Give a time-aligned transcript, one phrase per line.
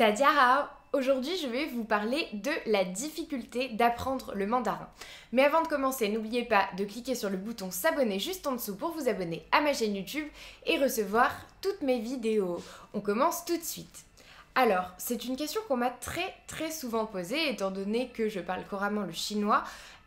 [0.00, 4.88] Tadiahao Aujourd'hui, je vais vous parler de la difficulté d'apprendre le mandarin.
[5.30, 8.76] Mais avant de commencer, n'oubliez pas de cliquer sur le bouton s'abonner juste en dessous
[8.76, 10.26] pour vous abonner à ma chaîne YouTube
[10.64, 11.30] et recevoir
[11.60, 12.62] toutes mes vidéos.
[12.94, 14.06] On commence tout de suite.
[14.54, 18.64] Alors, c'est une question qu'on m'a très très souvent posée étant donné que je parle
[18.64, 19.64] couramment le chinois.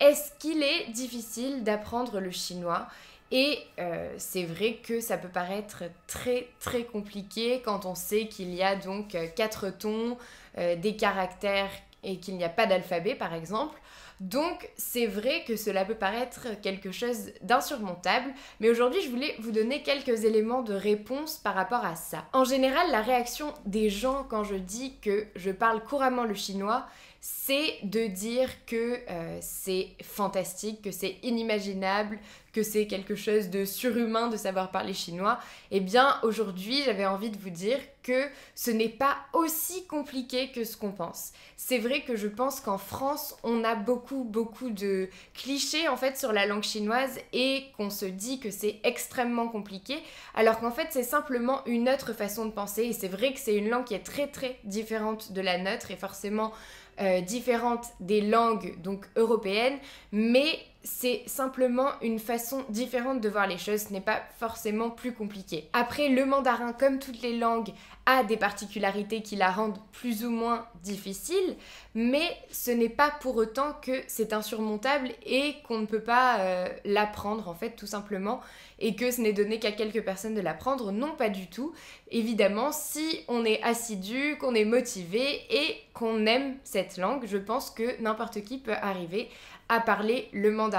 [0.00, 2.88] Est-ce qu'il est difficile d'apprendre le chinois?
[3.32, 8.54] Et euh, c'est vrai que ça peut paraître très très compliqué quand on sait qu'il
[8.54, 10.16] y a donc euh, quatre tons,
[10.58, 11.70] euh, des caractères
[12.04, 13.80] et qu'il n'y a pas d'alphabet par exemple.
[14.20, 19.50] Donc c'est vrai que cela peut paraître quelque chose d'insurmontable, mais aujourd'hui je voulais vous
[19.50, 22.24] donner quelques éléments de réponse par rapport à ça.
[22.32, 26.86] En général, la réaction des gens quand je dis que je parle couramment le chinois,
[27.28, 32.20] c'est de dire que euh, c'est fantastique, que c'est inimaginable,
[32.52, 35.40] que c'est quelque chose de surhumain de savoir parler chinois.
[35.72, 40.62] Eh bien, aujourd'hui, j'avais envie de vous dire que ce n'est pas aussi compliqué que
[40.62, 41.32] ce qu'on pense.
[41.56, 46.16] C'est vrai que je pense qu'en France, on a beaucoup, beaucoup de clichés en fait
[46.16, 49.96] sur la langue chinoise et qu'on se dit que c'est extrêmement compliqué,
[50.36, 52.84] alors qu'en fait, c'est simplement une autre façon de penser.
[52.84, 55.90] Et c'est vrai que c'est une langue qui est très, très différente de la nôtre
[55.90, 56.52] et forcément
[57.00, 59.78] euh, différentes des langues donc européennes,
[60.12, 65.12] mais c'est simplement une façon différente de voir les choses, ce n'est pas forcément plus
[65.12, 65.68] compliqué.
[65.72, 67.72] Après, le mandarin, comme toutes les langues,
[68.06, 71.56] a des particularités qui la rendent plus ou moins difficile,
[71.96, 76.68] mais ce n'est pas pour autant que c'est insurmontable et qu'on ne peut pas euh,
[76.84, 78.40] l'apprendre en fait tout simplement
[78.78, 81.72] et que ce n'est donné qu'à quelques personnes de l'apprendre, non pas du tout.
[82.12, 87.70] Évidemment, si on est assidu, qu'on est motivé et qu'on aime cette langue, je pense
[87.70, 89.28] que n'importe qui peut arriver
[89.68, 90.75] à parler le mandarin.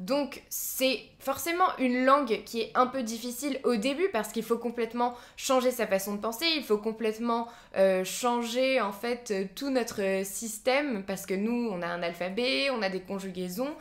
[0.00, 4.58] Donc c'est forcément une langue qui est un peu difficile au début parce qu'il faut
[4.58, 10.24] complètement changer sa façon de penser, il faut complètement euh, changer en fait tout notre
[10.24, 13.74] système parce que nous on a un alphabet, on a des conjugaisons.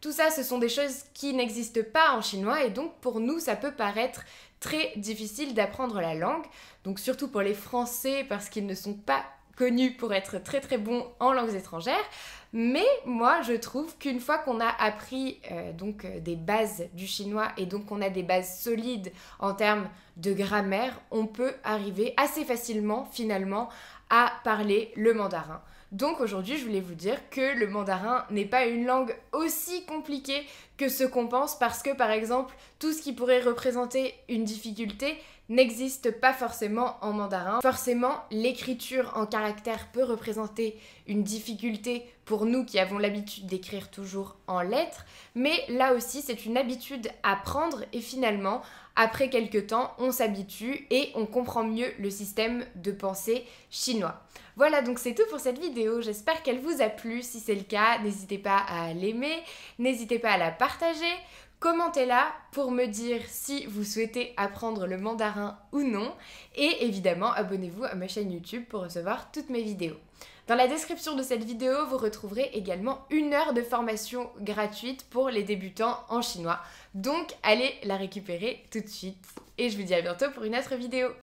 [0.00, 3.38] Tout ça, ce sont des choses qui n'existent pas en chinois et donc pour nous,
[3.38, 4.24] ça peut paraître
[4.58, 6.44] très difficile d'apprendre la langue.
[6.84, 9.24] Donc surtout pour les Français parce qu'ils ne sont pas
[9.60, 12.08] connus pour être très très bons en langues étrangères.
[12.54, 17.06] Mais moi, je trouve qu'une fois qu'on a appris euh, donc euh, des bases du
[17.06, 22.14] chinois et donc qu'on a des bases solides en termes de grammaire, on peut arriver
[22.16, 23.68] assez facilement finalement
[24.08, 25.60] à parler le mandarin.
[25.92, 30.46] Donc aujourd'hui, je voulais vous dire que le mandarin n'est pas une langue aussi compliquée
[30.78, 35.18] que ce qu'on pense parce que par exemple, tout ce qui pourrait représenter une difficulté
[35.50, 37.60] n'existe pas forcément en mandarin.
[37.60, 44.36] Forcément, l'écriture en caractère peut représenter une difficulté pour nous qui avons l'habitude d'écrire toujours
[44.46, 48.62] en lettres, mais là aussi c'est une habitude à prendre et finalement,
[48.94, 54.22] après quelques temps, on s'habitue et on comprend mieux le système de pensée chinois.
[54.56, 56.02] Voilà, donc c'est tout pour cette vidéo.
[56.02, 57.22] J'espère qu'elle vous a plu.
[57.22, 59.42] Si c'est le cas, n'hésitez pas à l'aimer,
[59.78, 61.14] n'hésitez pas à la partager.
[61.60, 66.14] Commentez-la pour me dire si vous souhaitez apprendre le mandarin ou non.
[66.56, 69.98] Et évidemment, abonnez-vous à ma chaîne YouTube pour recevoir toutes mes vidéos.
[70.46, 75.28] Dans la description de cette vidéo, vous retrouverez également une heure de formation gratuite pour
[75.28, 76.60] les débutants en chinois.
[76.94, 79.22] Donc allez la récupérer tout de suite.
[79.58, 81.10] Et je vous dis à bientôt pour une autre vidéo.